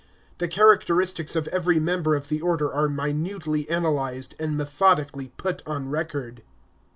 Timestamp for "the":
0.39-0.47, 2.27-2.41